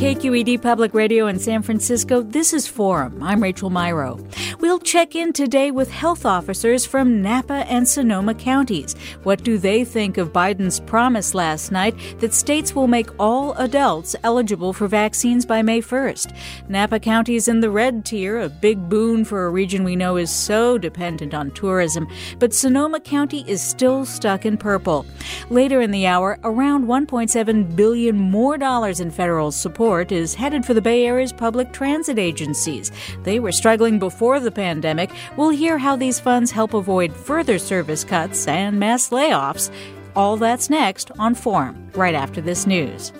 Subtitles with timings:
[0.00, 3.22] KQED Public Radio in San Francisco, this is Forum.
[3.22, 4.18] I'm Rachel Myrow.
[4.58, 8.94] We'll check in today with health officers from Napa and Sonoma counties.
[9.24, 14.16] What do they think of Biden's promise last night that states will make all adults
[14.22, 16.34] eligible for vaccines by May 1st?
[16.70, 20.16] Napa County is in the red tier, a big boon for a region we know
[20.16, 25.04] is so dependent on tourism, but Sonoma County is still stuck in purple.
[25.50, 30.72] Later in the hour, around 1.7 billion more dollars in federal support is headed for
[30.72, 32.92] the Bay Area's public transit agencies.
[33.24, 35.10] They were struggling before the pandemic.
[35.36, 39.70] We'll hear how these funds help avoid further service cuts and mass layoffs.
[40.14, 43.12] All that's next on Forum, right after this news.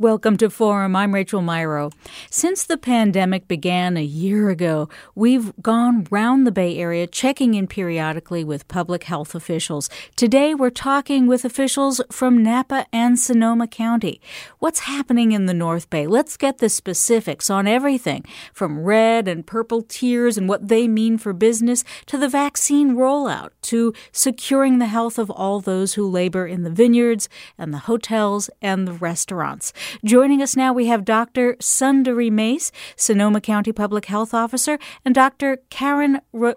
[0.00, 0.96] Welcome to Forum.
[0.96, 1.92] I'm Rachel Myrow.
[2.30, 7.66] Since the pandemic began a year ago, we've gone round the Bay Area checking in
[7.66, 9.90] periodically with public health officials.
[10.16, 14.22] Today, we're talking with officials from Napa and Sonoma County.
[14.58, 16.06] What's happening in the North Bay?
[16.06, 21.18] Let's get the specifics on everything from red and purple tiers and what they mean
[21.18, 26.46] for business to the vaccine rollout to securing the health of all those who labor
[26.46, 27.28] in the vineyards
[27.58, 29.74] and the hotels and the restaurants.
[30.04, 31.54] Joining us now, we have Dr.
[31.56, 35.58] Sundari Mase, Sonoma County Public Health Officer, and Dr.
[35.70, 36.56] Karen R-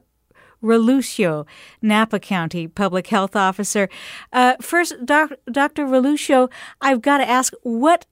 [0.62, 1.46] Relucio,
[1.82, 3.90] Napa County Public Health Officer.
[4.32, 5.86] Uh, first, doc- Dr.
[5.86, 6.50] Relucio,
[6.82, 8.06] I've got to ask what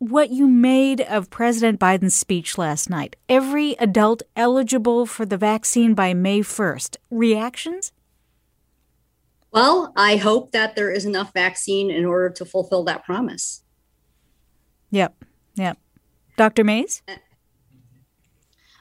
[0.00, 3.16] what you made of President Biden's speech last night.
[3.28, 6.98] Every adult eligible for the vaccine by May 1st.
[7.10, 7.92] Reactions?
[9.50, 13.64] Well, I hope that there is enough vaccine in order to fulfill that promise.
[14.90, 15.24] Yep.
[15.56, 15.78] Yep.
[16.36, 16.64] Dr.
[16.64, 17.02] Mase?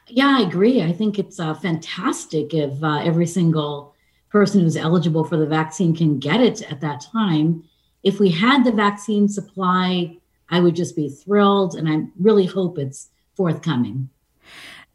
[0.07, 0.81] Yeah, I agree.
[0.81, 3.93] I think it's uh, fantastic if uh, every single
[4.29, 7.63] person who's eligible for the vaccine can get it at that time.
[8.03, 10.17] If we had the vaccine supply,
[10.49, 14.09] I would just be thrilled, and I really hope it's forthcoming.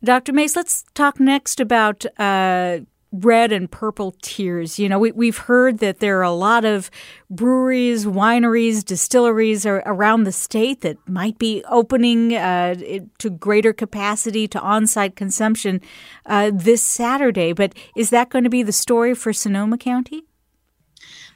[0.02, 0.32] Dr.
[0.32, 2.80] Mase, let's talk next about uh,
[3.12, 4.78] red and purple tiers.
[4.78, 6.90] You know, we, we've heard that there are a lot of
[7.30, 12.74] breweries, wineries, distilleries around the state that might be opening uh,
[13.18, 15.80] to greater capacity to on site consumption
[16.26, 17.52] uh, this Saturday.
[17.52, 20.24] But is that going to be the story for Sonoma County?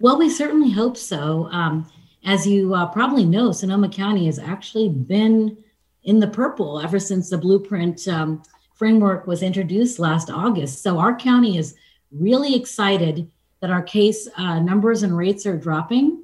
[0.00, 1.48] Well, we certainly hope so.
[1.52, 1.90] Um,
[2.24, 5.56] as you uh, probably know, Sonoma County has actually been
[6.04, 8.42] in the purple ever since the blueprint um,
[8.76, 10.82] framework was introduced last August.
[10.82, 11.74] So our county is
[12.12, 16.22] really excited that our case uh, numbers and rates are dropping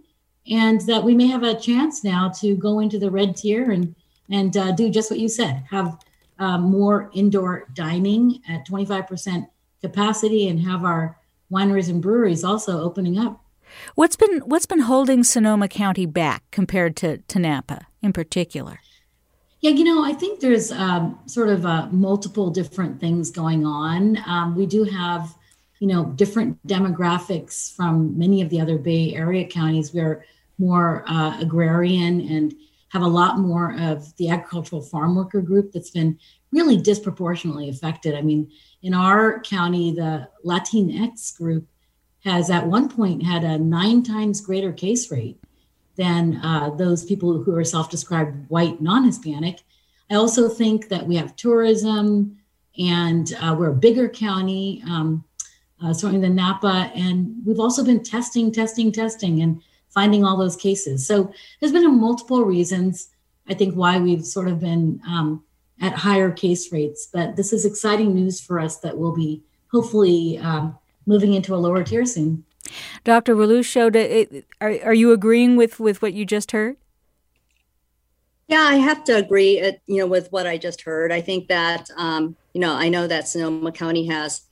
[0.50, 3.94] and that we may have a chance now to go into the red tier and
[4.30, 5.98] and uh, do just what you said have
[6.38, 9.46] uh, more indoor dining at 25%
[9.80, 11.18] capacity and have our
[11.50, 13.44] wineries and breweries also opening up
[13.94, 18.80] what's been what's been holding sonoma county back compared to, to napa in particular
[19.62, 24.18] yeah, you know, I think there's um, sort of uh, multiple different things going on.
[24.26, 25.36] Um, we do have,
[25.78, 29.94] you know, different demographics from many of the other Bay Area counties.
[29.94, 30.26] We're
[30.58, 32.56] more uh, agrarian and
[32.88, 36.18] have a lot more of the agricultural farm worker group that's been
[36.50, 38.16] really disproportionately affected.
[38.16, 38.50] I mean,
[38.82, 41.68] in our county, the Latinx group
[42.24, 45.38] has at one point had a nine times greater case rate
[45.96, 49.60] than uh, those people who are self described white, non Hispanic.
[50.10, 52.38] I also think that we have tourism
[52.78, 55.24] and uh, we're a bigger county, um,
[55.82, 56.90] uh, certainly than Napa.
[56.94, 61.06] And we've also been testing, testing, testing, and finding all those cases.
[61.06, 63.08] So there's been multiple reasons,
[63.48, 65.44] I think, why we've sort of been um,
[65.80, 67.08] at higher case rates.
[67.12, 71.56] But this is exciting news for us that we'll be hopefully um, moving into a
[71.56, 72.44] lower tier soon.
[73.04, 73.34] Dr.
[73.34, 76.76] Relucio, are, are you agreeing with, with what you just heard?
[78.48, 79.60] Yeah, I have to agree.
[79.60, 82.88] Uh, you know, with what I just heard, I think that um, you know, I
[82.88, 84.42] know that Sonoma County has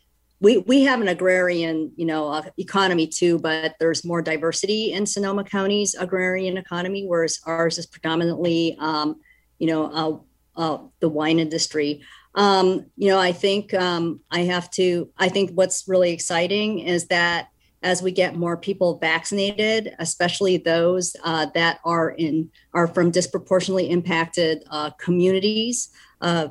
[0.40, 5.04] we we have an agrarian, you know, uh, economy too, but there's more diversity in
[5.04, 9.20] Sonoma County's agrarian economy, whereas ours is predominantly, um,
[9.58, 10.24] you know,
[10.56, 12.02] uh, uh, the wine industry.
[12.34, 15.10] Um, you know, I think um, I have to.
[15.18, 17.48] I think what's really exciting is that
[17.82, 23.90] as we get more people vaccinated, especially those uh, that are in are from disproportionately
[23.90, 25.90] impacted uh, communities,
[26.20, 26.48] uh,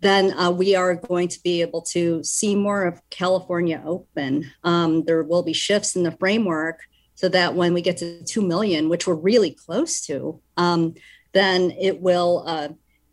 [0.00, 4.50] then uh, we are going to be able to see more of California open.
[4.62, 6.80] Um, there will be shifts in the framework
[7.14, 10.94] so that when we get to 2 million, which we're really close to, um,
[11.32, 12.68] then it will uh,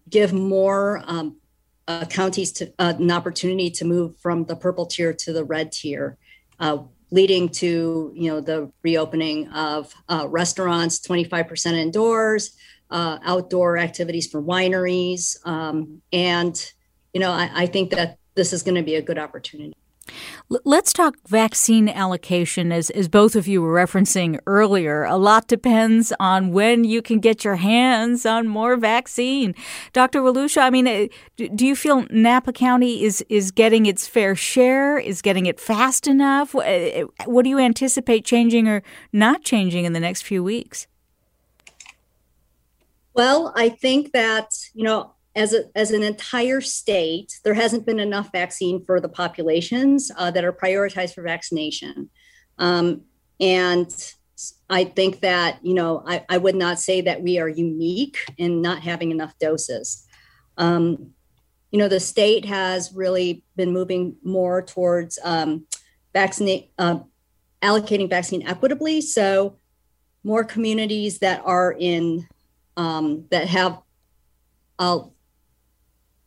[0.10, 1.38] give more um,
[1.88, 6.18] uh, counties to, an opportunity to move from the purple tier to the red tier.
[6.60, 6.80] Uh,
[7.12, 12.56] leading to you know the reopening of uh, restaurants 25% indoors
[12.92, 16.74] outdoor activities for wineries um, and
[17.14, 19.74] you know, I, I think that this is going to be a good opportunity.
[20.50, 25.04] Let's talk vaccine allocation, as, as both of you were referencing earlier.
[25.04, 29.56] A lot depends on when you can get your hands on more vaccine.
[29.94, 30.22] Dr.
[30.22, 31.08] Relucio, I mean, uh,
[31.56, 36.08] do you feel Napa County is, is getting its fair share, is getting it fast
[36.08, 36.54] enough?
[36.54, 38.84] Uh, what do you anticipate changing or
[39.14, 40.88] not changing in the next few weeks?
[43.14, 48.00] Well, I think that, you know, as, a, as an entire state, there hasn't been
[48.00, 52.10] enough vaccine for the populations uh, that are prioritized for vaccination.
[52.58, 53.04] Um,
[53.40, 54.14] and
[54.70, 58.62] I think that, you know, I, I, would not say that we are unique in
[58.62, 60.06] not having enough doses.
[60.58, 61.12] Um,
[61.72, 65.66] you know, the state has really been moving more towards um,
[66.14, 67.00] vaccinate, uh,
[67.62, 69.02] allocating vaccine equitably.
[69.02, 69.58] So
[70.24, 72.28] more communities that are in,
[72.78, 73.80] um, that have
[74.80, 75.00] uh,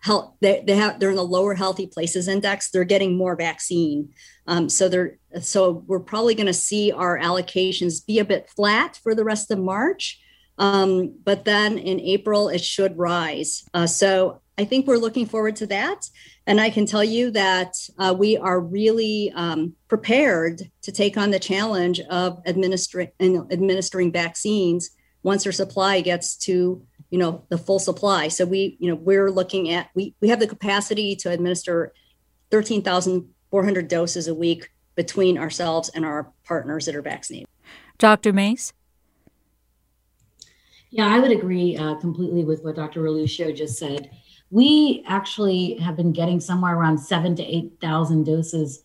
[0.05, 4.11] health they, they have they're in the lower healthy places index they're getting more vaccine.
[4.47, 9.01] Um, so they're so we're probably going to see our allocations be a bit flat
[9.03, 10.21] for the rest of march.
[10.59, 13.65] Um, but then in april it should rise.
[13.73, 16.07] Uh, so i think we're looking forward to that.
[16.47, 21.31] And i can tell you that uh, we are really um, prepared to take on
[21.31, 23.09] the challenge of administering
[23.51, 24.91] administering vaccines
[25.23, 28.27] once our supply gets to you know the full supply.
[28.27, 31.93] So we you know we're looking at we we have the capacity to administer
[32.51, 37.47] 13,400 doses a week between ourselves and our partners that are vaccinated.
[37.99, 38.73] Dr mase
[40.91, 44.11] yeah i would agree uh, completely with what dr relucio just said.
[44.51, 48.83] We actually have been getting somewhere around seven to eight thousand doses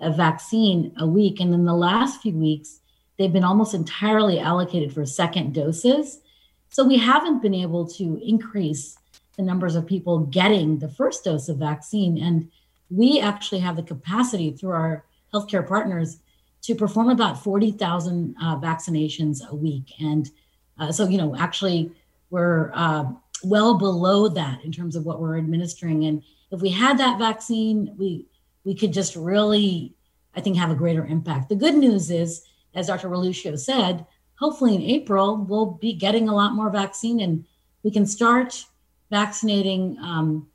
[0.00, 1.40] of vaccine a week.
[1.40, 2.80] And in the last few weeks
[3.16, 6.20] they've been almost entirely allocated for second doses
[6.70, 8.96] so we haven't been able to increase
[9.36, 12.18] the numbers of people getting the first dose of vaccine.
[12.18, 12.50] And
[12.90, 16.18] we actually have the capacity through our healthcare partners
[16.62, 19.94] to perform about 40,000 uh, vaccinations a week.
[20.00, 20.30] And
[20.78, 21.90] uh, so, you know, actually,
[22.30, 23.04] we're uh,
[23.42, 26.04] well below that in terms of what we're administering.
[26.04, 28.26] And if we had that vaccine, we
[28.64, 29.94] we could just really,
[30.36, 31.48] I think, have a greater impact.
[31.48, 32.44] The good news is,
[32.74, 33.08] as Dr.
[33.08, 34.04] Relucio said,
[34.40, 37.44] hopefully in April, we'll be getting a lot more vaccine and
[37.82, 38.64] we can start
[39.10, 40.48] vaccinating um,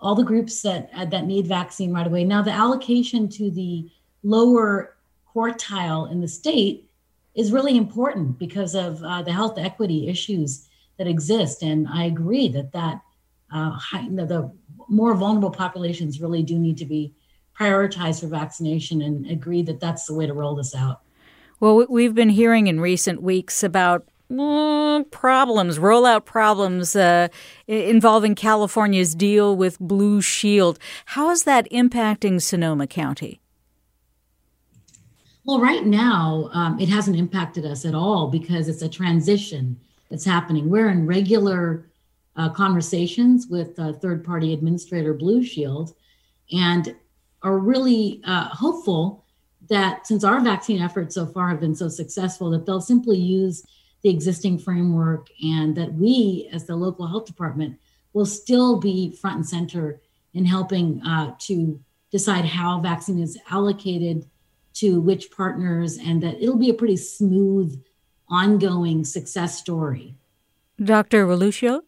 [0.00, 2.24] all the groups that, uh, that need vaccine right away.
[2.24, 3.90] Now, the allocation to the
[4.22, 4.96] lower
[5.34, 6.88] quartile in the state
[7.34, 11.62] is really important because of uh, the health equity issues that exist.
[11.62, 13.00] And I agree that that
[13.52, 14.52] uh, high, the
[14.88, 17.12] more vulnerable populations really do need to be
[17.58, 21.00] prioritized for vaccination and agree that that's the way to roll this out.
[21.60, 27.28] Well, we've been hearing in recent weeks about mm, problems, rollout problems uh,
[27.66, 30.78] involving California's deal with Blue Shield.
[31.06, 33.40] How is that impacting Sonoma County?
[35.44, 39.78] Well, right now, um, it hasn't impacted us at all because it's a transition
[40.10, 40.70] that's happening.
[40.70, 41.86] We're in regular
[42.36, 45.94] uh, conversations with uh, third party administrator Blue Shield
[46.50, 46.94] and
[47.42, 49.23] are really uh, hopeful
[49.68, 53.64] that since our vaccine efforts so far have been so successful, that they'll simply use
[54.02, 57.78] the existing framework and that we, as the local health department,
[58.12, 60.00] will still be front and center
[60.34, 61.80] in helping uh, to
[62.10, 64.26] decide how vaccine is allocated
[64.74, 67.82] to which partners and that it'll be a pretty smooth,
[68.28, 70.14] ongoing success story.
[70.82, 71.26] Dr.
[71.26, 71.82] Relucio?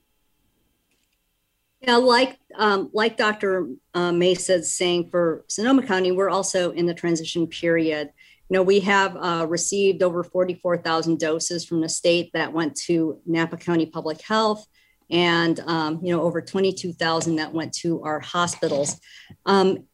[1.86, 3.68] Yeah, like um, like Dr.
[3.94, 8.10] Uh, Mesa saying for Sonoma County, we're also in the transition period.
[8.48, 13.20] You know, we have uh, received over 44,000 doses from the state that went to
[13.24, 14.66] Napa County Public Health,
[15.10, 19.00] and um, you know over 22,000 that went to our hospitals.
[19.44, 19.84] Um,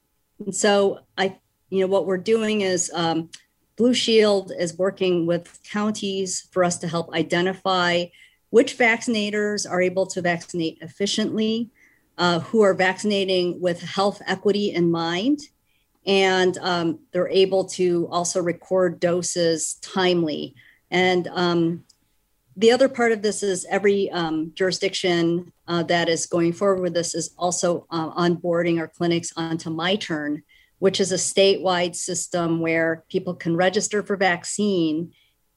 [0.41, 3.29] And so I, you know, what we're doing is um,
[3.77, 8.07] Blue Shield is working with counties for us to help identify
[8.49, 11.71] which vaccinators are able to vaccinate efficiently,
[12.19, 15.41] uh, who are vaccinating with health equity in mind,
[16.07, 20.55] and um, they're able to also record doses timely.
[20.91, 21.85] And um,
[22.57, 26.95] the other part of this is every um, jurisdiction uh, that is going forward with
[26.95, 30.43] this is also uh, onboarding our clinics onto MyTurn,
[30.79, 35.13] which is a statewide system where people can register for vaccine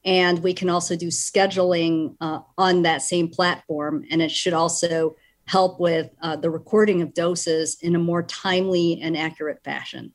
[0.06, 4.04] and we can also do scheduling uh, on that same platform.
[4.08, 9.00] And it should also help with uh, the recording of doses in a more timely
[9.00, 10.12] and accurate fashion.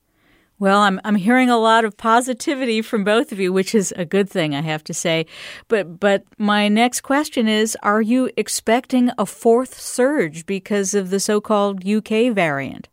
[0.60, 4.06] Well, I'm I'm hearing a lot of positivity from both of you, which is a
[4.06, 5.26] good thing, I have to say.
[5.68, 11.20] But but my next question is: Are you expecting a fourth surge because of the
[11.20, 12.90] so-called UK variant,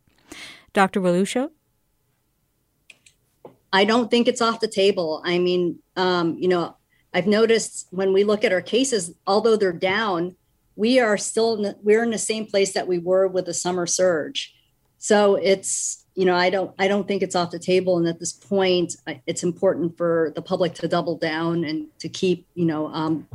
[0.73, 0.99] Dr.
[0.99, 1.51] Relucio?
[3.71, 5.21] I don't think it's off the table.
[5.23, 6.75] I mean, um, you know,
[7.13, 10.35] I've noticed when we look at our cases, although they're down,
[10.79, 13.53] we are still in the, we're in the same place that we were with the
[13.53, 14.55] summer surge.
[14.97, 17.97] So it's you know I don't I don't think it's off the table.
[17.97, 18.95] And at this point,
[19.27, 23.27] it's important for the public to double down and to keep you know um,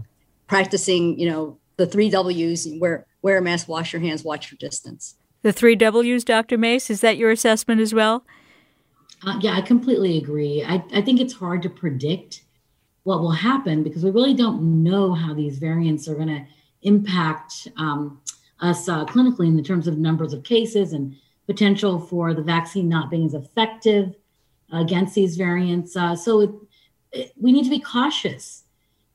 [0.47, 4.57] practicing you know the three W's: wear wear a mask, wash your hands, watch your
[4.59, 5.15] distance.
[5.43, 6.57] The three W's, Dr.
[6.57, 6.89] Mase.
[6.89, 8.25] Is that your assessment as well?
[9.27, 10.65] Uh, yeah, I completely agree.
[10.67, 12.43] I, I think it's hard to predict
[13.03, 16.47] what will happen because we really don't know how these variants are going to
[16.85, 18.21] impact um,
[18.61, 22.89] us uh, clinically in the terms of numbers of cases and potential for the vaccine
[22.89, 24.15] not being as effective
[24.73, 25.97] against these variants.
[25.97, 26.51] Uh, so it,
[27.13, 28.65] it, we need to be cautious.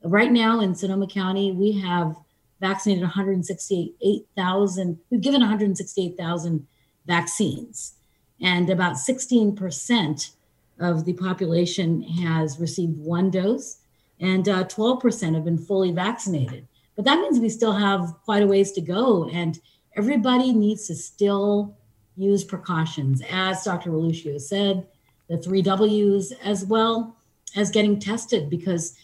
[0.03, 2.15] Right now in Sonoma County, we have
[2.59, 6.67] vaccinated 168,000, we've given 168,000
[7.05, 7.95] vaccines,
[8.41, 10.31] and about 16%
[10.79, 13.79] of the population has received one dose,
[14.19, 16.67] and uh, 12% have been fully vaccinated.
[17.00, 19.58] But that means we still have quite a ways to go, and
[19.96, 21.77] everybody needs to still
[22.18, 23.22] use precautions.
[23.32, 23.91] As Dr.
[23.91, 24.86] Relucio said,
[25.29, 27.15] the three W's, as well
[27.56, 28.98] as getting tested, because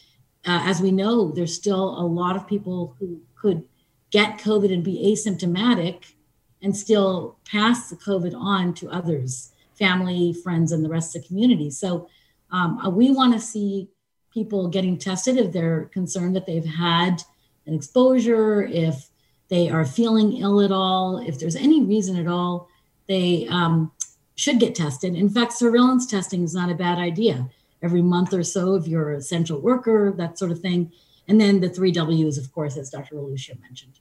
[0.46, 3.64] uh, as we know, there's still a lot of people who could
[4.12, 6.16] get COVID and be asymptomatic
[6.62, 11.28] and still pass the COVID on to others family, friends, and the rest of the
[11.30, 11.70] community.
[11.70, 12.10] So
[12.52, 13.88] um, uh, we want to see
[14.34, 17.24] people getting tested if they're concerned that they've had
[17.66, 19.10] an exposure, if
[19.50, 22.68] they are feeling ill at all, if there's any reason at all,
[23.08, 23.92] they um,
[24.36, 25.16] should get tested.
[25.16, 27.50] In fact, surveillance testing is not a bad idea.
[27.82, 30.92] Every month or so, if you're an essential worker, that sort of thing.
[31.28, 33.16] And then the three W's, of course, as Dr.
[33.16, 34.00] Relucio mentioned.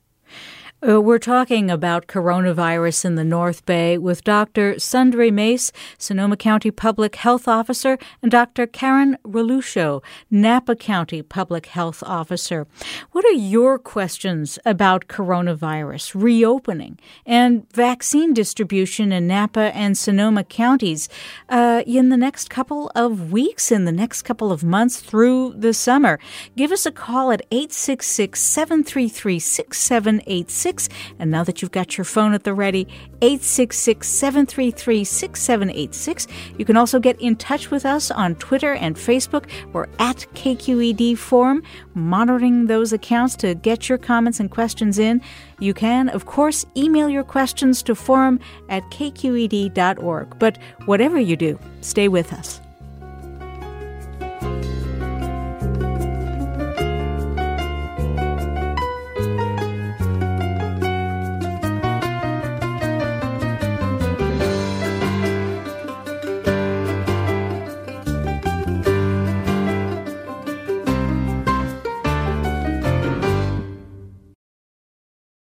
[0.83, 4.75] Uh, we're talking about coronavirus in the North Bay with Dr.
[4.75, 8.67] Sundari Mase, Sonoma County Public Health Officer, and Dr.
[8.67, 12.67] Karen Relucio, Napa County Public Health Officer.
[13.13, 21.09] What are your questions about coronavirus, reopening, and vaccine distribution in Napa and Sonoma counties
[21.49, 25.73] uh, in the next couple of weeks, in the next couple of months through the
[25.73, 26.19] summer?
[26.57, 30.74] Give us a call at 866 733 6786
[31.19, 32.87] and now that you've got your phone at the ready,
[33.23, 36.27] 866 733 6786.
[36.59, 39.47] You can also get in touch with us on Twitter and Facebook.
[39.73, 41.63] We're at KQED Forum,
[41.95, 45.21] monitoring those accounts to get your comments and questions in.
[45.59, 50.39] You can, of course, email your questions to forum at kqed.org.
[50.39, 52.61] But whatever you do, stay with us.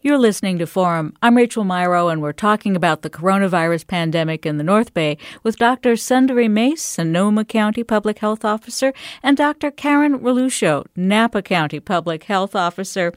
[0.00, 1.12] You're listening to Forum.
[1.22, 5.56] I'm Rachel Myrow, and we're talking about the coronavirus pandemic in the North Bay with
[5.56, 5.94] Dr.
[5.94, 8.92] Sundari Mase, Sonoma County Public Health Officer,
[9.24, 9.72] and Dr.
[9.72, 13.12] Karen Relucio, Napa County Public Health Officer.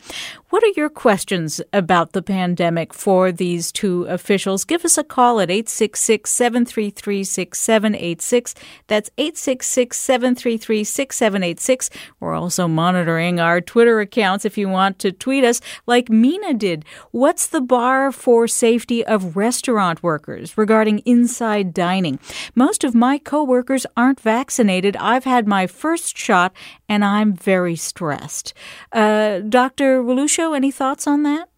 [0.51, 4.65] What are your questions about the pandemic for these two officials?
[4.65, 8.55] Give us a call at 866 733 6786.
[8.87, 11.89] That's 866 733 6786.
[12.19, 16.83] We're also monitoring our Twitter accounts if you want to tweet us like Mina did.
[17.11, 22.19] What's the bar for safety of restaurant workers regarding inside dining?
[22.55, 24.97] Most of my coworkers aren't vaccinated.
[24.97, 26.51] I've had my first shot
[26.89, 28.53] and I'm very stressed.
[28.91, 30.03] Uh, Dr.
[30.53, 31.49] Any thoughts on that?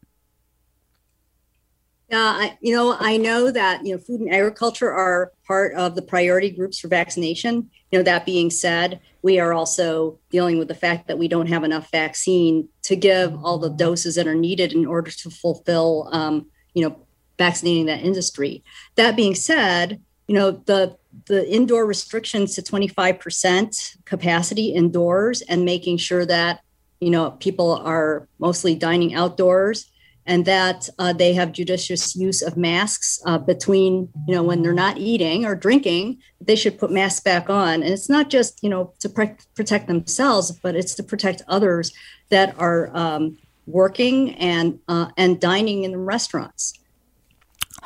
[2.10, 5.96] Yeah, I, you know, I know that you know food and agriculture are part of
[5.96, 7.72] the priority groups for vaccination.
[7.92, 11.48] You know, that being said, we are also dealing with the fact that we don't
[11.48, 16.08] have enough vaccine to give all the doses that are needed in order to fulfill,
[16.12, 16.96] um, you know,
[17.40, 18.64] vaccinating that industry.
[18.96, 25.98] That being said, you know, the the indoor restrictions to 25% capacity indoors and making
[25.98, 26.62] sure that
[27.04, 29.90] you know people are mostly dining outdoors
[30.26, 34.74] and that uh, they have judicious use of masks uh, between you know when they're
[34.74, 37.76] not eating or drinking they should put masks back on.
[37.76, 41.94] And it's not just you know to pre- protect themselves but it's to protect others
[42.30, 46.74] that are um, working and uh, and dining in restaurants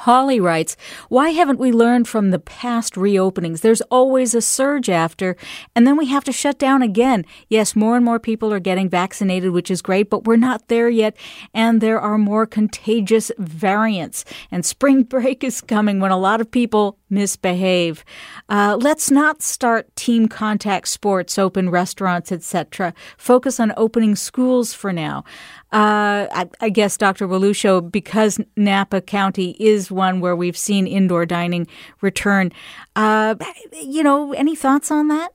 [0.01, 0.77] Holly writes,
[1.10, 3.62] Why haven't we learned from the past reopenings?
[3.62, 5.36] There's always a surge after,
[5.75, 7.25] and then we have to shut down again.
[7.50, 10.88] Yes, more and more people are getting vaccinated, which is great, but we're not there
[10.88, 11.18] yet,
[11.51, 14.24] and there are more contagious variants.
[14.51, 18.04] And spring break is coming when a lot of people misbehave.
[18.50, 22.94] Uh, let's not start team contact sports, open restaurants, etc.
[23.18, 25.24] Focus on opening schools for now.
[25.72, 27.28] Uh, I, I, guess, Dr.
[27.28, 31.68] Relucio, because Napa County is one where we've seen indoor dining
[32.02, 32.52] return,
[32.96, 33.36] uh,
[33.74, 35.34] you know, any thoughts on that?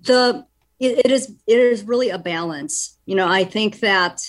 [0.00, 0.44] The
[0.80, 2.98] it, it is it is really a balance.
[3.06, 4.20] You know, I think that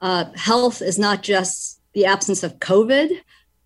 [0.00, 3.10] uh, health is not just the absence of COVID,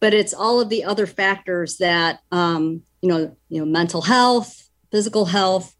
[0.00, 4.68] but it's all of the other factors that um, you know, you know, mental health,
[4.90, 5.74] physical health,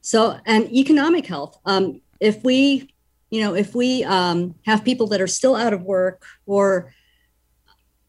[0.00, 1.58] so, and economic health.
[1.64, 2.92] Um, if we,
[3.30, 6.92] you know, if we um, have people that are still out of work or,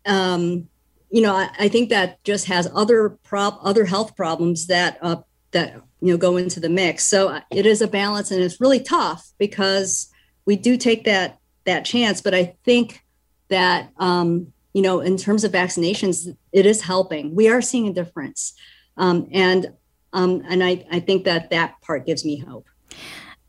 [0.06, 0.68] um,
[1.10, 5.18] you know, I, I think that just has other prop, other health problems that uh,
[5.52, 7.06] that you know go into the mix.
[7.06, 10.12] So uh, it is a balance, and it's really tough because
[10.46, 12.20] we do take that that chance.
[12.20, 13.04] But I think
[13.50, 17.36] that um, you know, in terms of vaccinations, it is helping.
[17.36, 18.54] We are seeing a difference,
[18.98, 19.74] um, and
[20.14, 22.68] um, and I, I think that that part gives me hope.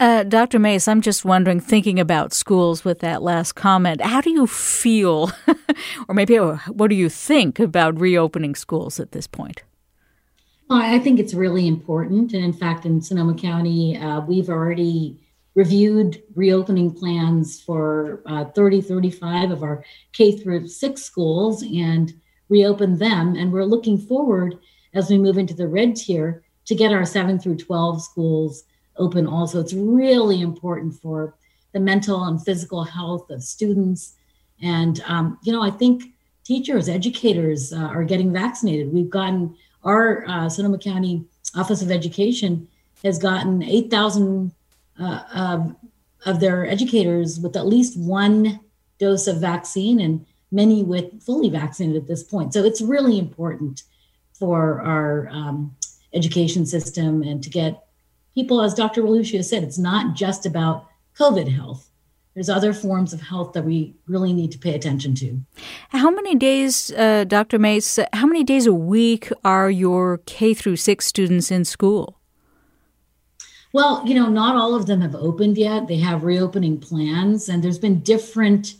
[0.00, 0.58] Uh, Dr.
[0.58, 5.30] Mase, I'm just wondering, thinking about schools with that last comment, how do you feel,
[6.08, 9.62] or maybe uh, what do you think about reopening schools at this point?
[10.68, 12.32] I think it's really important.
[12.32, 15.20] And in fact, in Sonoma County, uh, we've already
[15.54, 22.12] reviewed reopening plans for uh, 30, 35 of our K through six schools and
[22.48, 23.36] reopened them.
[23.36, 24.58] And we're looking forward
[24.94, 28.64] as we move into the red tier to get our 7 through 12 schools
[28.96, 29.60] open also.
[29.60, 31.34] It's really important for
[31.72, 34.14] the mental and physical health of students.
[34.62, 36.04] And, um, you know, I think
[36.44, 38.92] teachers, educators uh, are getting vaccinated.
[38.92, 42.66] We've gotten our uh, Sonoma County Office of Education
[43.02, 44.52] has gotten 8,000
[44.98, 45.76] uh, um,
[46.26, 48.60] of their educators with at least one
[48.98, 52.52] dose of vaccine and many with fully vaccinated at this point.
[52.52, 53.82] So it's really important
[54.38, 55.74] for our um,
[56.12, 57.84] education system and to get
[58.34, 59.02] people, as Dr.
[59.02, 60.86] Relucio said, it's not just about
[61.18, 61.90] COVID health.
[62.34, 65.40] There's other forms of health that we really need to pay attention to.
[65.90, 67.60] How many days, uh, Dr.
[67.60, 72.18] Mase, how many days a week are your K through six students in school?
[73.74, 75.88] Well, you know, not all of them have opened yet.
[75.88, 78.74] They have reopening plans, and there's been different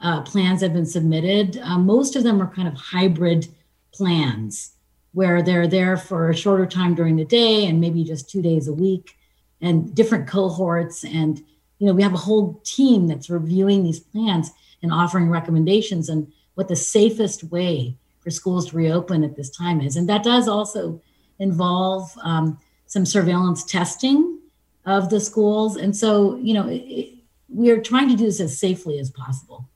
[0.00, 1.58] uh, plans that have been submitted.
[1.60, 3.48] Uh, most of them are kind of hybrid
[3.92, 4.74] plans
[5.14, 8.68] where they're there for a shorter time during the day and maybe just two days
[8.68, 9.16] a week
[9.60, 11.38] and different cohorts and
[11.78, 16.30] you know we have a whole team that's reviewing these plans and offering recommendations and
[16.54, 20.46] what the safest way for schools to reopen at this time is and that does
[20.46, 21.00] also
[21.38, 24.38] involve um, some surveillance testing
[24.84, 25.76] of the schools.
[25.76, 27.14] And so you know it,
[27.48, 29.68] we are trying to do this as safely as possible.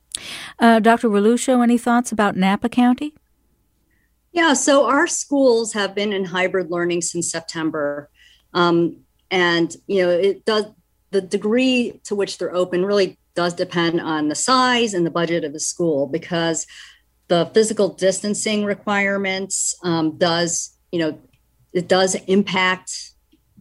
[0.58, 3.14] Uh, dr relucio any thoughts about napa county?
[4.32, 8.08] Yeah, so our schools have been in hybrid learning since September.
[8.54, 8.98] Um,
[9.30, 10.66] and, you know, it does
[11.10, 15.44] the degree to which they're open really does depend on the size and the budget
[15.44, 16.66] of the school because
[17.28, 21.18] the physical distancing requirements um, does, you know,
[21.72, 23.12] it does impact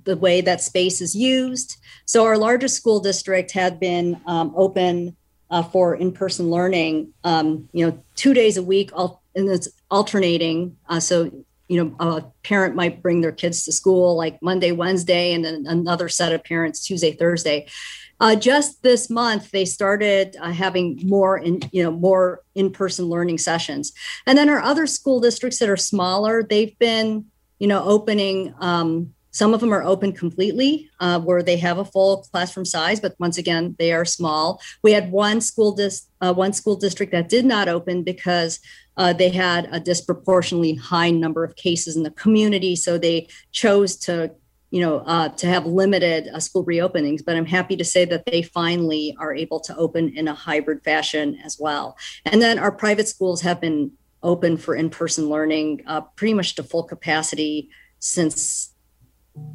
[0.04, 1.78] the way that space is used.
[2.06, 5.16] So our largest school district had been um, open
[5.52, 10.78] uh, for in-person learning, um, you know, two days a week, all, and it's alternating.
[10.88, 11.32] Uh, so
[11.70, 15.66] you know, a parent might bring their kids to school like Monday, Wednesday, and then
[15.68, 17.68] another set of parents Tuesday, Thursday.
[18.20, 23.38] Uh, just this month, they started uh, having more in, you know, more in-person learning
[23.38, 23.94] sessions.
[24.26, 27.26] And then our other school districts that are smaller, they've been,
[27.60, 28.54] you know, opening.
[28.60, 33.00] Um, some of them are open completely, uh, where they have a full classroom size,
[33.00, 34.60] but once again, they are small.
[34.82, 38.60] We had one school dis- uh, one school district that did not open because
[38.98, 43.96] uh, they had a disproportionately high number of cases in the community, so they chose
[43.98, 44.32] to
[44.72, 48.26] you know, uh, to have limited uh, school reopenings, but I'm happy to say that
[48.26, 51.98] they finally are able to open in a hybrid fashion as well.
[52.26, 53.92] And then our private schools have been
[54.24, 58.74] open for in-person learning uh, pretty much to full capacity since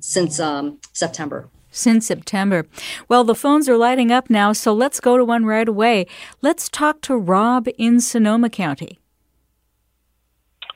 [0.00, 1.50] since um, September.
[1.70, 2.66] Since September.
[3.09, 6.07] Well, the phones are lighting up now, so let's go to one right away.
[6.40, 9.00] Let's talk to Rob in Sonoma County.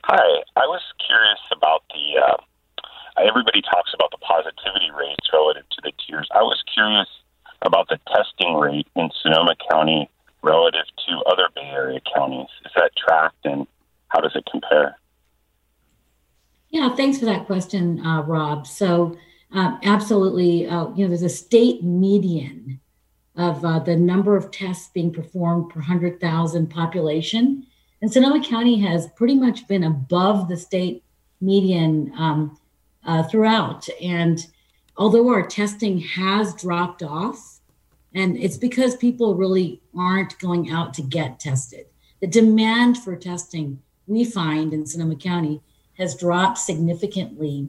[0.05, 5.81] Hi, I was curious about the uh, everybody talks about the positivity rates relative to
[5.83, 6.29] the tiers.
[6.35, 7.09] I was curious
[7.63, 10.11] about the testing rate in Sonoma County
[10.43, 12.49] relative to other Bay Area counties.
[12.65, 13.67] Is that tracked and
[14.09, 14.99] how does it compare?
[16.71, 18.67] Yeah, thanks for that question, uh, Rob.
[18.67, 19.17] So,
[19.55, 22.81] uh, absolutely, uh, you know, there's a state median
[23.37, 27.65] of uh, the number of tests being performed per 100,000 population.
[28.03, 31.05] And Sonoma County has pretty much been above the state
[31.41, 32.59] median um,
[33.05, 33.89] uh, throughout.
[34.03, 34.45] And
[34.97, 37.61] although our testing has dropped off,
[38.15, 41.87] and it's because people really aren't going out to get tested,
[42.21, 45.61] the demand for testing we find in Sonoma County
[45.99, 47.69] has dropped significantly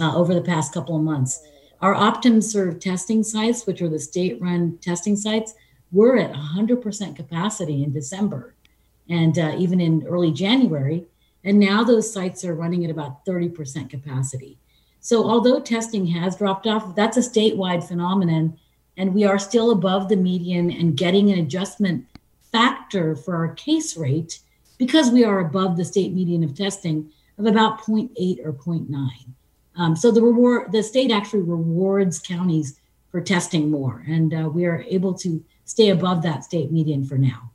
[0.00, 1.46] uh, over the past couple of months.
[1.80, 5.54] Our OptumServe testing sites, which are the state run testing sites,
[5.92, 8.54] were at 100% capacity in December
[9.08, 11.04] and uh, even in early January.
[11.44, 14.58] And now those sites are running at about 30% capacity.
[15.00, 18.58] So, although testing has dropped off, that's a statewide phenomenon,
[18.96, 22.06] and we are still above the median and getting an adjustment
[22.50, 24.40] factor for our case rate
[24.78, 29.08] because we are above the state median of testing of about 0.8 or 0.9.
[29.76, 32.78] Um, so the reward, the state actually rewards counties
[33.10, 37.18] for testing more, and uh, we are able to stay above that state median for
[37.18, 37.50] now.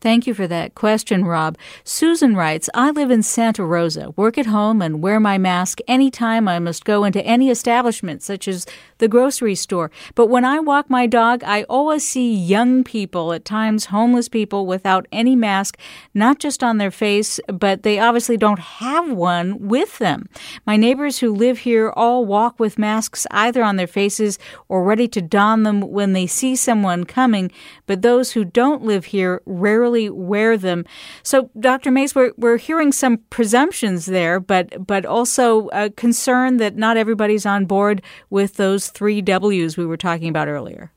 [0.00, 1.56] Thank you for that question, Rob.
[1.82, 6.46] Susan writes I live in Santa Rosa, work at home, and wear my mask anytime
[6.46, 8.66] I must go into any establishment, such as
[8.98, 9.90] the grocery store.
[10.14, 14.66] But when I walk my dog, I always see young people, at times homeless people,
[14.66, 15.78] without any mask,
[16.14, 20.28] not just on their face, but they obviously don't have one with them.
[20.66, 25.08] My neighbors who live here all walk with masks either on their faces or ready
[25.08, 27.50] to don them when they see someone coming,
[27.86, 30.84] but those who don't live here rarely wear them.
[31.22, 31.90] So, Dr.
[31.90, 37.46] Mase, we're, we're hearing some presumptions there, but but also a concern that not everybody's
[37.46, 40.92] on board with those three W's we were talking about earlier.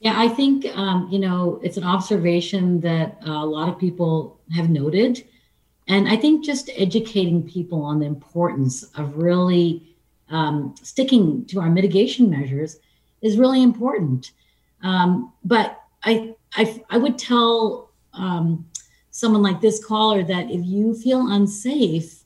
[0.00, 4.70] Yeah, I think um, you know it's an observation that a lot of people have
[4.70, 5.24] noted,
[5.88, 9.82] and I think just educating people on the importance of really
[10.30, 12.78] um, sticking to our mitigation measures
[13.22, 14.32] is really important.
[14.82, 18.66] Um, but I I, I would tell um,
[19.10, 22.22] someone like this caller that if you feel unsafe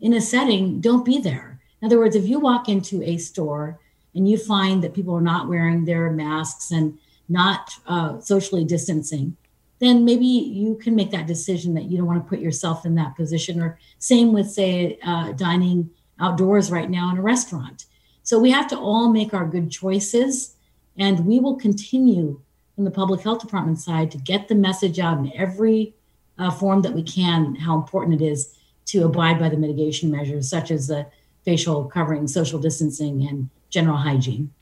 [0.00, 1.53] in a setting, don't be there.
[1.84, 3.78] In other words, if you walk into a store
[4.14, 9.36] and you find that people are not wearing their masks and not uh, socially distancing,
[9.80, 12.94] then maybe you can make that decision that you don't want to put yourself in
[12.94, 13.60] that position.
[13.60, 17.84] Or same with, say, uh, dining outdoors right now in a restaurant.
[18.22, 20.56] So we have to all make our good choices,
[20.96, 22.40] and we will continue
[22.76, 25.92] from the public health department side to get the message out in every
[26.38, 30.48] uh, form that we can how important it is to abide by the mitigation measures
[30.48, 31.06] such as the
[31.44, 34.52] facial covering, social distancing, and general hygiene.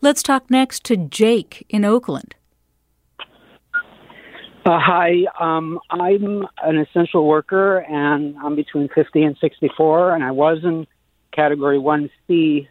[0.00, 2.34] Let's talk next to Jake in Oakland.
[3.20, 10.32] Uh, hi, um, I'm an essential worker and I'm between 50 and 64, and I
[10.32, 10.86] was in
[11.32, 12.66] category 1C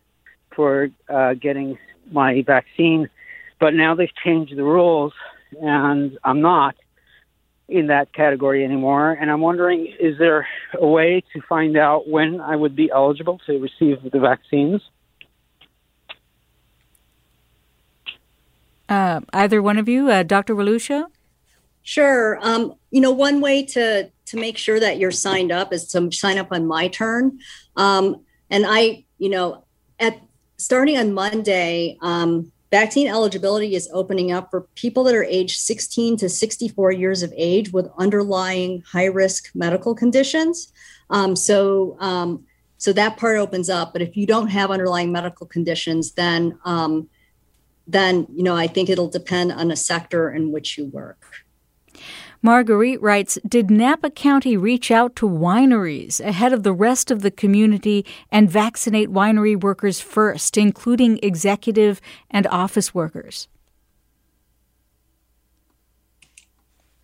[0.53, 1.77] for uh, getting
[2.11, 3.09] my vaccine
[3.59, 5.13] but now they've changed the rules,
[5.61, 6.75] and I'm not
[7.67, 9.11] in that category anymore.
[9.13, 10.47] And I'm wondering, is there
[10.79, 14.81] a way to find out when I would be eligible to receive the vaccines?
[18.87, 20.55] Uh, either one of you, uh, Dr.
[20.55, 21.05] Relucio?
[21.81, 22.39] Sure.
[22.41, 26.11] Um, you know, one way to to make sure that you're signed up is to
[26.11, 27.39] sign up on My Turn.
[27.75, 29.65] Um, and I, you know,
[29.99, 30.19] at
[30.57, 36.17] starting on Monday, um, vaccine eligibility is opening up for people that are aged 16
[36.17, 40.73] to 64 years of age with underlying high risk medical conditions.
[41.09, 42.45] Um, so, um,
[42.77, 43.93] so that part opens up.
[43.93, 47.07] But if you don't have underlying medical conditions, then um,
[47.87, 51.44] then you know I think it'll depend on the sector in which you work.
[52.45, 57.31] Marguerite writes Did Napa County reach out to wineries ahead of the rest of the
[57.31, 63.47] community and vaccinate winery workers first, including executive and office workers?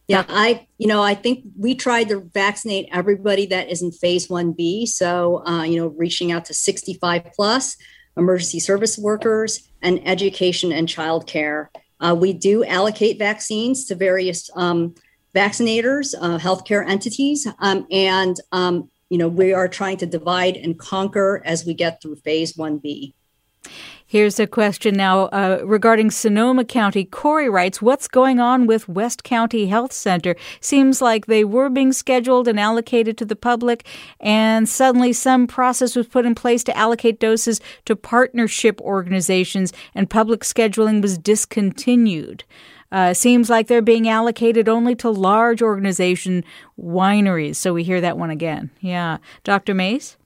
[0.07, 4.27] Yeah, I, you know, I think we tried to vaccinate everybody that is in phase
[4.27, 4.89] 1B.
[4.89, 7.77] So, uh, you know, reaching out to 65 plus
[8.15, 11.69] emergency service workers and education and childcare.
[11.99, 14.93] Uh, we do allocate vaccines to various um,
[15.35, 20.77] vaccinators, uh, healthcare entities, um, and um, you know we are trying to divide and
[20.77, 23.13] conquer as we get through phase 1b.
[24.11, 27.05] Here's a question now uh, regarding Sonoma County.
[27.05, 30.35] Corey writes, What's going on with West County Health Center?
[30.59, 33.85] Seems like they were being scheduled and allocated to the public,
[34.19, 40.09] and suddenly some process was put in place to allocate doses to partnership organizations, and
[40.09, 42.43] public scheduling was discontinued.
[42.91, 46.43] Uh, seems like they're being allocated only to large organization
[46.79, 47.55] wineries.
[47.55, 48.69] So we hear that one again.
[48.81, 49.17] Yeah.
[49.43, 49.73] Dr.
[49.73, 50.17] Mase?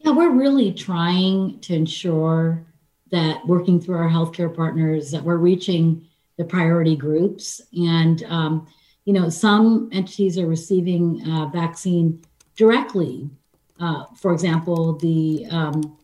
[0.00, 2.62] Yeah, we're really trying to ensure
[3.10, 7.62] that working through our healthcare partners that we're reaching the priority groups.
[7.72, 8.66] And, um,
[9.04, 12.22] you know, some entities are receiving uh, vaccine
[12.56, 13.30] directly.
[13.80, 15.96] Uh, for example, the um,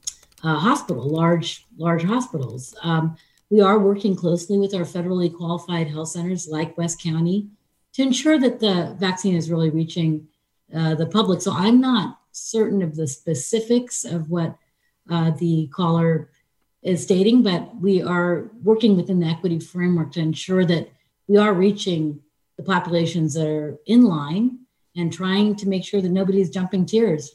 [0.43, 2.75] uh, hospital, large large hospitals.
[2.83, 3.17] Um,
[3.51, 7.49] we are working closely with our federally qualified health centers like West County
[7.93, 10.29] to ensure that the vaccine is really reaching
[10.75, 11.43] uh, the public.
[11.43, 14.57] So I'm not certain of the specifics of what
[15.11, 16.31] uh, the caller
[16.83, 20.89] is stating, but we are working within the equity framework to ensure that
[21.27, 22.21] we are reaching
[22.57, 24.61] the populations that are in line
[24.97, 27.35] and trying to make sure that nobody's jumping tiers.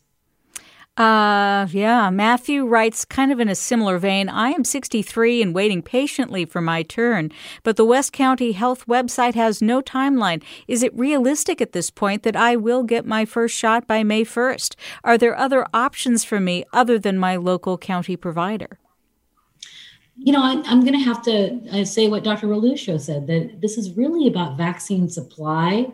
[0.97, 2.09] Uh, yeah.
[2.09, 4.29] Matthew writes kind of in a similar vein.
[4.29, 7.31] I am 63 and waiting patiently for my turn,
[7.63, 10.41] but the West County Health website has no timeline.
[10.69, 14.23] Is it realistic at this point that I will get my first shot by May
[14.23, 14.75] 1st?
[15.03, 18.79] Are there other options for me other than my local county provider?
[20.17, 22.47] You know, I, am going to have to uh, say what Dr.
[22.47, 25.91] Relucio said that this is really about vaccine supply.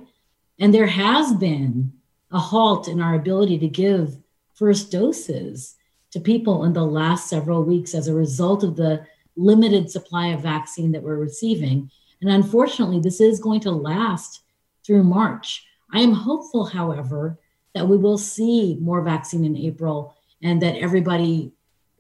[0.60, 1.92] And there has been
[2.32, 4.20] a halt in our ability to give
[4.62, 5.76] first doses
[6.12, 9.04] to people in the last several weeks as a result of the
[9.36, 11.90] limited supply of vaccine that we're receiving.
[12.22, 14.44] And unfortunately, this is going to last
[14.86, 15.66] through March.
[15.92, 17.40] I am hopeful, however,
[17.74, 21.54] that we will see more vaccine in April and that everybody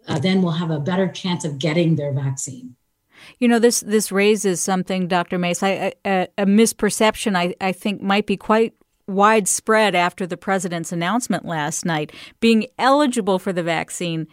[0.07, 2.75] uh, then will have a better chance of getting their vaccine.
[3.39, 5.39] You know, this this raises something, Dr.
[5.39, 5.63] Mase.
[5.63, 8.73] A misperception I, I think might be quite
[9.07, 12.11] widespread after the president's announcement last night.
[12.39, 14.27] Being eligible for the vaccine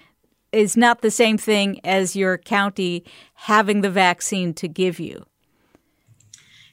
[0.52, 3.04] is not the same thing as your county
[3.34, 5.24] having the vaccine to give you.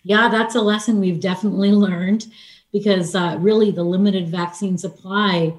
[0.03, 2.27] Yeah, that's a lesson we've definitely learned
[2.71, 5.53] because uh, really the limited vaccine supply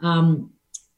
[0.00, 0.52] um,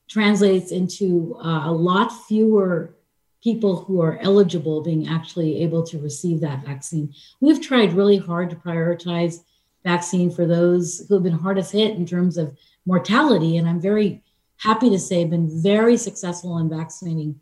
[0.09, 2.95] translates into uh, a lot fewer
[3.43, 7.13] people who are eligible being actually able to receive that vaccine.
[7.41, 9.41] We've tried really hard to prioritize
[9.85, 13.57] vaccine for those who have been hardest hit in terms of mortality.
[13.57, 14.23] And I'm very
[14.59, 17.41] happy to say, been very successful in vaccinating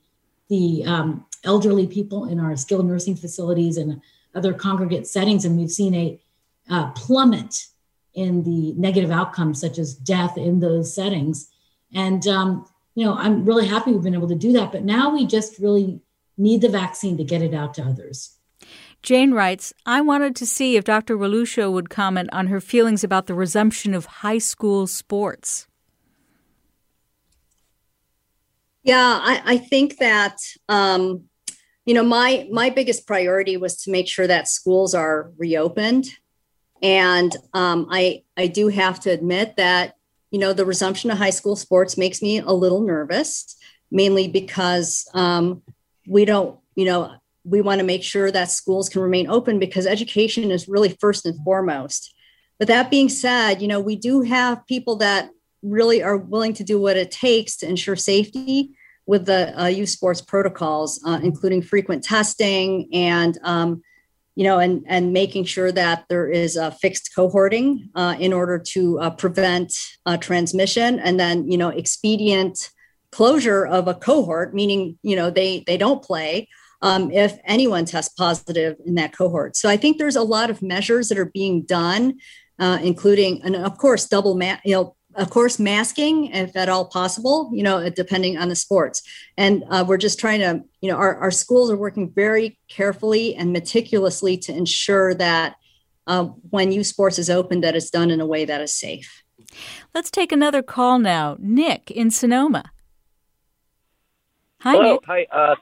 [0.49, 4.01] the um, elderly people in our skilled nursing facilities and
[4.35, 5.45] other congregate settings.
[5.45, 6.21] And we've seen a
[6.71, 7.67] uh, plummet
[8.15, 11.51] in the negative outcomes, such as death in those settings.
[11.95, 14.73] And, um, you know, I'm really happy we've been able to do that.
[14.73, 16.01] But now we just really
[16.37, 18.37] need the vaccine to get it out to others.
[19.03, 21.17] Jane writes, I wanted to see if Dr.
[21.17, 25.67] Relucio would comment on her feelings about the resumption of high school sports.
[28.83, 31.25] Yeah, I, I think that um,
[31.85, 36.09] you know my my biggest priority was to make sure that schools are reopened,
[36.83, 39.97] and um, I I do have to admit that
[40.31, 43.55] you know the resumption of high school sports makes me a little nervous,
[43.91, 45.63] mainly because um,
[46.07, 47.13] we don't you know
[47.45, 51.27] we want to make sure that schools can remain open because education is really first
[51.27, 52.15] and foremost.
[52.59, 55.31] But that being said, you know, we do have people that
[55.63, 58.71] really are willing to do what it takes to ensure safety
[59.07, 63.83] with the uh, youth sports protocols, uh, including frequent testing and, um,
[64.37, 68.59] you know, and, and making sure that there is a fixed cohorting uh, in order
[68.59, 69.75] to uh, prevent
[70.07, 72.71] uh, transmission and then, you know, expedient
[73.11, 76.49] closure of a cohort, meaning you know they they don't play
[76.83, 79.57] um, if anyone tests positive in that cohort.
[79.57, 82.19] So I think there's a lot of measures that are being done,
[82.59, 86.85] uh, including and of course double ma- you know of course masking if at all
[86.85, 89.03] possible you know depending on the sports.
[89.37, 93.35] And uh, we're just trying to you know our, our schools are working very carefully
[93.35, 95.57] and meticulously to ensure that
[96.07, 99.23] uh, when youth sports is open that it's done in a way that is safe.
[99.95, 101.37] Let's take another call now.
[101.39, 102.73] Nick in sonoma.
[104.61, 104.93] Hi Hello.
[104.93, 105.01] nick.
[105.07, 105.55] Hi uh,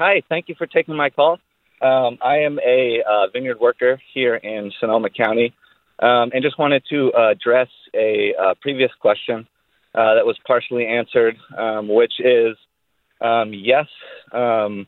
[0.00, 1.38] hi thank you for taking my call
[1.82, 5.52] um, i am a uh, vineyard worker here in sonoma county
[6.00, 9.46] um, and just wanted to uh, address a uh, previous question
[9.94, 12.56] uh, that was partially answered, um, which is
[13.20, 13.86] um, yes,
[14.32, 14.86] um,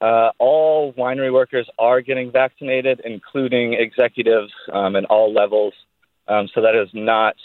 [0.00, 5.74] uh, all winery workers are getting vaccinated, including executives um, at all levels.
[6.26, 7.36] Um, so that is not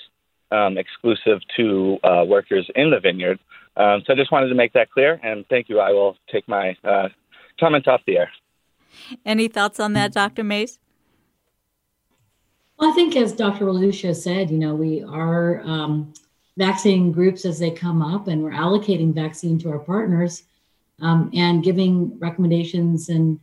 [0.78, 3.40] exclusive to uh, workers in the vineyard.
[3.76, 5.80] So I just wanted to make that clear, and thank you.
[5.80, 7.10] I will take my uh,
[7.60, 8.32] comment off the air.
[9.26, 10.44] Any thoughts on that, Dr.
[10.44, 10.80] Mase?
[12.78, 13.66] Well, I think as Dr.
[13.66, 16.14] Relucio said, you know, we are um,
[16.58, 20.44] vaccinating groups as they come up, and we're allocating vaccine to our partners
[21.02, 23.40] um, and giving recommendations and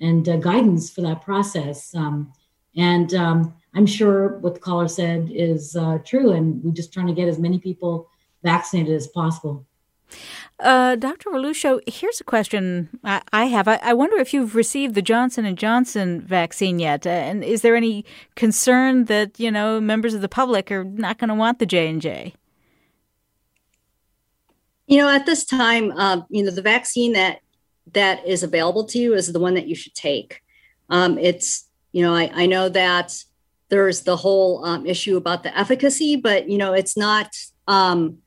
[0.00, 1.94] and uh, guidance for that process.
[1.94, 2.32] Um,
[2.76, 7.06] and um, I'm sure what the caller said is uh, true, and we're just trying
[7.06, 8.08] to get as many people
[8.42, 9.64] vaccinated as possible.
[10.60, 11.30] Uh, Dr.
[11.30, 13.66] Relucio, here's a question I, I have.
[13.66, 17.62] I, I, wonder if you've received the Johnson and Johnson vaccine yet, uh, and is
[17.62, 18.04] there any
[18.36, 21.88] concern that you know members of the public are not going to want the J
[21.88, 22.34] and J?
[24.86, 27.40] You know, at this time, um, you know, the vaccine that
[27.92, 30.42] that is available to you is the one that you should take.
[30.90, 33.20] Um, it's you know, I, I know that
[33.68, 37.34] there's the whole um, issue about the efficacy, but you know, it's not.
[37.66, 38.18] Um,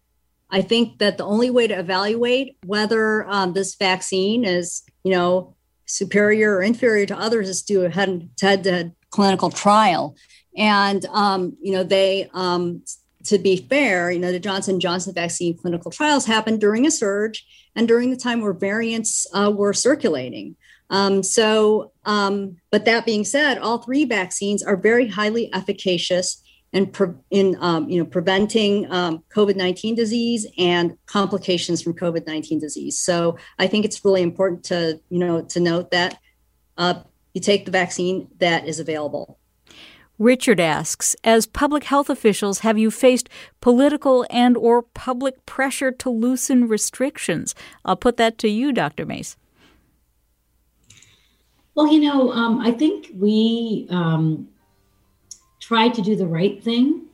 [0.49, 5.55] I think that the only way to evaluate whether um, this vaccine is, you know,
[5.85, 10.15] superior or inferior to others is to a head-to-head clinical trial.
[10.57, 12.83] And um, you know, they, um,
[13.25, 17.45] to be fair, you know, the Johnson Johnson vaccine clinical trials happened during a surge
[17.75, 20.55] and during the time where variants uh, were circulating.
[20.89, 26.43] Um, so, um, but that being said, all three vaccines are very highly efficacious
[26.75, 32.99] and pre- in um, you know preventing um, COVID-19 disease and complications from COVID-19 disease.
[32.99, 36.19] So I think it's really important to you know to note that
[36.77, 36.95] uh,
[37.33, 39.39] you take the vaccine that is available.
[40.17, 43.27] Richard asks, as public health officials, have you faced
[43.59, 47.53] political and or public pressure to loosen restrictions?
[47.83, 49.05] I'll put that to you, Dr.
[49.05, 49.35] Mase.
[51.73, 54.47] Well, you know, um, I think we um,
[55.67, 57.07] try to do the right thing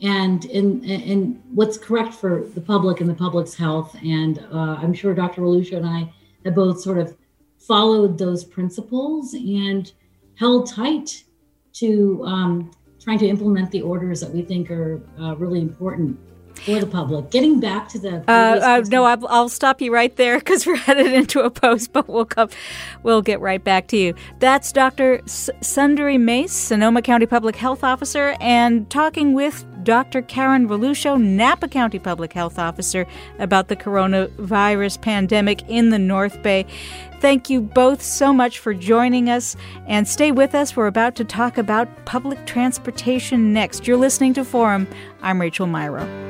[0.00, 3.94] and in in what's correct for the public and the public's health.
[4.02, 5.42] And uh, I'm sure Dr.
[5.42, 6.10] Relucio and I
[6.44, 7.14] have both sort of
[7.58, 9.92] followed those principles and
[10.36, 11.24] held tight
[11.74, 16.18] to um, trying to implement the orders that we think are uh, really important
[16.54, 17.30] for the public.
[17.30, 20.76] Getting back to the uh, uh, no, I'll, I'll, stop you right there because we're
[20.76, 22.48] headed into a post, but we'll come,
[23.02, 24.14] we'll get right back to you.
[24.38, 25.20] That's Dr.
[25.24, 30.22] S- Sundari Mase, Sonoma County Public Health Officer, and talking with Dr.
[30.22, 33.06] Karen Relucio, Napa County Public Health Officer,
[33.38, 36.66] about the coronavirus pandemic in the North Bay.
[37.20, 40.74] Thank you both so much for joining us and stay with us.
[40.74, 43.86] We're about to talk about public transportation next.
[43.86, 44.88] You're listening to Forum.
[45.22, 46.29] I'm Rachel Myrow.